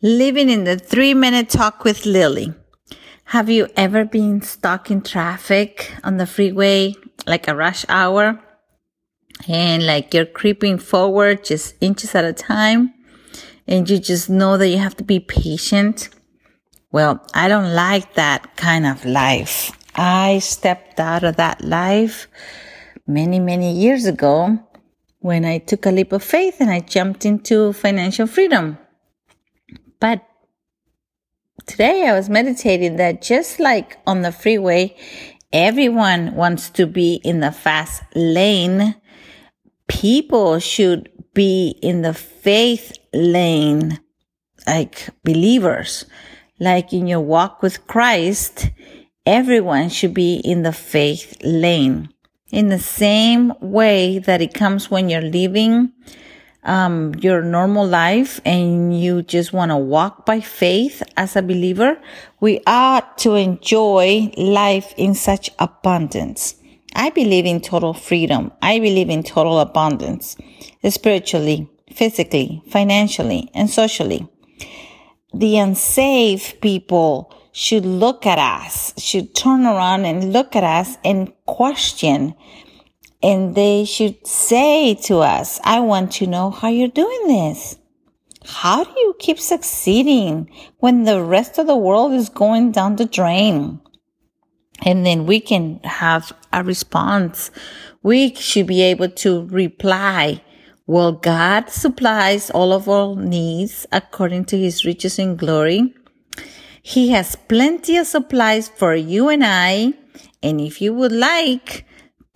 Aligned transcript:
Living 0.00 0.48
in 0.48 0.62
the 0.62 0.78
three 0.78 1.12
minute 1.12 1.50
talk 1.50 1.82
with 1.82 2.06
Lily. 2.06 2.54
Have 3.24 3.50
you 3.50 3.66
ever 3.74 4.04
been 4.04 4.40
stuck 4.42 4.92
in 4.92 5.02
traffic 5.02 5.92
on 6.04 6.18
the 6.18 6.26
freeway, 6.26 6.94
like 7.26 7.48
a 7.48 7.56
rush 7.56 7.84
hour? 7.88 8.38
And 9.48 9.84
like 9.84 10.14
you're 10.14 10.24
creeping 10.24 10.78
forward 10.78 11.42
just 11.42 11.74
inches 11.80 12.14
at 12.14 12.24
a 12.24 12.32
time. 12.32 12.94
And 13.66 13.90
you 13.90 13.98
just 13.98 14.30
know 14.30 14.56
that 14.56 14.68
you 14.68 14.78
have 14.78 14.96
to 14.98 15.02
be 15.02 15.18
patient. 15.18 16.10
Well, 16.92 17.26
I 17.34 17.48
don't 17.48 17.74
like 17.74 18.14
that 18.14 18.56
kind 18.56 18.86
of 18.86 19.04
life. 19.04 19.72
I 19.96 20.38
stepped 20.38 21.00
out 21.00 21.24
of 21.24 21.34
that 21.38 21.64
life 21.64 22.28
many, 23.04 23.40
many 23.40 23.72
years 23.72 24.06
ago 24.06 24.60
when 25.18 25.44
I 25.44 25.58
took 25.58 25.86
a 25.86 25.90
leap 25.90 26.12
of 26.12 26.22
faith 26.22 26.60
and 26.60 26.70
I 26.70 26.78
jumped 26.78 27.26
into 27.26 27.72
financial 27.72 28.28
freedom. 28.28 28.78
But 30.00 30.24
today 31.66 32.06
I 32.06 32.12
was 32.12 32.28
meditating 32.28 32.96
that 32.96 33.22
just 33.22 33.58
like 33.58 33.98
on 34.06 34.22
the 34.22 34.32
freeway, 34.32 34.96
everyone 35.52 36.34
wants 36.34 36.70
to 36.70 36.86
be 36.86 37.20
in 37.24 37.40
the 37.40 37.52
fast 37.52 38.02
lane. 38.14 38.94
People 39.88 40.60
should 40.60 41.10
be 41.34 41.78
in 41.82 42.02
the 42.02 42.14
faith 42.14 42.96
lane, 43.12 43.98
like 44.66 45.08
believers. 45.24 46.04
Like 46.60 46.92
in 46.92 47.06
your 47.06 47.20
walk 47.20 47.62
with 47.62 47.86
Christ, 47.86 48.70
everyone 49.24 49.88
should 49.88 50.14
be 50.14 50.36
in 50.36 50.62
the 50.62 50.72
faith 50.72 51.36
lane. 51.44 52.08
In 52.50 52.68
the 52.68 52.78
same 52.78 53.52
way 53.60 54.18
that 54.18 54.40
it 54.40 54.54
comes 54.54 54.90
when 54.90 55.08
you're 55.08 55.20
living 55.20 55.92
um, 56.68 57.14
your 57.14 57.42
normal 57.42 57.86
life 57.86 58.40
and 58.44 59.00
you 59.00 59.22
just 59.22 59.52
want 59.52 59.70
to 59.70 59.76
walk 59.76 60.26
by 60.26 60.40
faith 60.40 61.02
as 61.16 61.34
a 61.34 61.42
believer, 61.42 61.98
we 62.40 62.60
ought 62.66 63.16
to 63.18 63.34
enjoy 63.34 64.30
life 64.36 64.92
in 64.96 65.14
such 65.14 65.50
abundance. 65.58 66.54
I 66.94 67.10
believe 67.10 67.46
in 67.46 67.60
total 67.60 67.94
freedom. 67.94 68.52
I 68.60 68.78
believe 68.78 69.08
in 69.08 69.22
total 69.22 69.60
abundance, 69.60 70.36
spiritually, 70.88 71.70
physically, 71.92 72.62
financially, 72.68 73.50
and 73.54 73.70
socially. 73.70 74.28
The 75.32 75.58
unsaved 75.58 76.60
people 76.60 77.34
should 77.52 77.84
look 77.84 78.26
at 78.26 78.38
us, 78.38 78.92
should 78.98 79.34
turn 79.34 79.64
around 79.64 80.04
and 80.04 80.32
look 80.32 80.54
at 80.54 80.64
us 80.64 80.96
and 81.04 81.32
question 81.46 82.34
and 83.22 83.54
they 83.54 83.84
should 83.84 84.26
say 84.26 84.94
to 84.94 85.18
us, 85.18 85.60
I 85.64 85.80
want 85.80 86.12
to 86.12 86.26
know 86.26 86.50
how 86.50 86.68
you're 86.68 86.88
doing 86.88 87.26
this. 87.26 87.76
How 88.44 88.84
do 88.84 88.90
you 88.90 89.14
keep 89.18 89.38
succeeding 89.38 90.50
when 90.78 91.04
the 91.04 91.22
rest 91.22 91.58
of 91.58 91.66
the 91.66 91.76
world 91.76 92.12
is 92.12 92.28
going 92.28 92.72
down 92.72 92.96
the 92.96 93.04
drain? 93.04 93.80
And 94.84 95.04
then 95.04 95.26
we 95.26 95.40
can 95.40 95.80
have 95.84 96.32
a 96.52 96.62
response. 96.62 97.50
We 98.02 98.34
should 98.34 98.66
be 98.66 98.80
able 98.82 99.10
to 99.10 99.46
reply, 99.48 100.42
well, 100.86 101.12
God 101.12 101.68
supplies 101.68 102.50
all 102.50 102.72
of 102.72 102.88
our 102.88 103.16
needs 103.16 103.86
according 103.92 104.46
to 104.46 104.58
his 104.58 104.84
riches 104.84 105.18
in 105.18 105.36
glory. 105.36 105.94
He 106.80 107.10
has 107.10 107.34
plenty 107.36 107.96
of 107.96 108.06
supplies 108.06 108.68
for 108.68 108.94
you 108.94 109.28
and 109.28 109.44
I. 109.44 109.92
And 110.42 110.60
if 110.60 110.80
you 110.80 110.94
would 110.94 111.12
like 111.12 111.84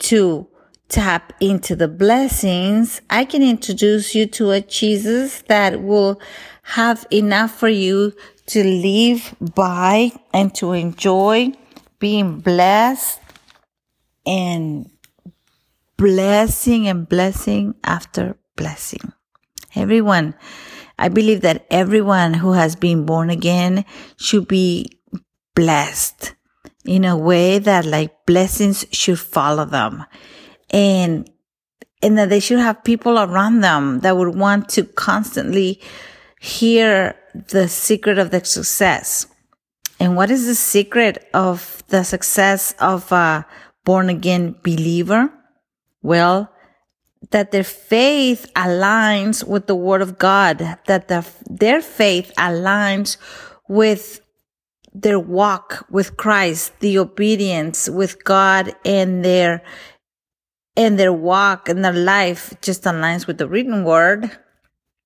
to 0.00 0.48
tap 0.92 1.32
into 1.40 1.74
the 1.74 1.88
blessings, 1.88 3.00
I 3.08 3.24
can 3.24 3.42
introduce 3.42 4.14
you 4.14 4.26
to 4.26 4.50
a 4.50 4.60
Jesus 4.60 5.42
that 5.48 5.82
will 5.82 6.20
have 6.62 7.06
enough 7.10 7.58
for 7.58 7.68
you 7.68 8.12
to 8.46 8.62
live 8.62 9.34
by 9.40 10.12
and 10.34 10.54
to 10.56 10.72
enjoy 10.72 11.52
being 11.98 12.40
blessed 12.40 13.20
and 14.26 14.90
blessing 15.96 16.86
and 16.86 17.08
blessing 17.08 17.74
after 17.82 18.36
blessing. 18.54 19.12
Everyone, 19.74 20.34
I 20.98 21.08
believe 21.08 21.40
that 21.40 21.64
everyone 21.70 22.34
who 22.34 22.52
has 22.52 22.76
been 22.76 23.06
born 23.06 23.30
again 23.30 23.86
should 24.18 24.46
be 24.46 25.00
blessed 25.54 26.34
in 26.84 27.06
a 27.06 27.16
way 27.16 27.58
that 27.58 27.86
like 27.86 28.26
blessings 28.26 28.84
should 28.92 29.18
follow 29.18 29.64
them 29.64 30.04
and 30.72 31.28
and 32.02 32.18
that 32.18 32.30
they 32.30 32.40
should 32.40 32.58
have 32.58 32.82
people 32.82 33.18
around 33.18 33.60
them 33.60 34.00
that 34.00 34.16
would 34.16 34.34
want 34.34 34.68
to 34.70 34.84
constantly 34.84 35.80
hear 36.40 37.14
the 37.32 37.68
secret 37.68 38.18
of 38.18 38.30
their 38.30 38.44
success. 38.44 39.26
And 40.00 40.16
what 40.16 40.30
is 40.30 40.46
the 40.46 40.56
secret 40.56 41.28
of 41.32 41.84
the 41.88 42.02
success 42.02 42.74
of 42.80 43.12
a 43.12 43.46
born 43.84 44.08
again 44.08 44.56
believer? 44.64 45.32
Well, 46.02 46.50
that 47.30 47.52
their 47.52 47.62
faith 47.62 48.50
aligns 48.56 49.46
with 49.46 49.68
the 49.68 49.76
word 49.76 50.02
of 50.02 50.18
God, 50.18 50.58
that 50.86 51.06
the, 51.06 51.24
their 51.48 51.80
faith 51.80 52.32
aligns 52.36 53.16
with 53.68 54.20
their 54.92 55.20
walk 55.20 55.86
with 55.88 56.16
Christ, 56.16 56.80
the 56.80 56.98
obedience 56.98 57.88
with 57.88 58.24
God 58.24 58.74
and 58.84 59.24
their 59.24 59.62
and 60.76 60.98
their 60.98 61.12
walk 61.12 61.68
and 61.68 61.84
their 61.84 61.92
life 61.92 62.54
just 62.62 62.82
aligns 62.84 63.26
with 63.26 63.38
the 63.38 63.48
written 63.48 63.84
word 63.84 64.30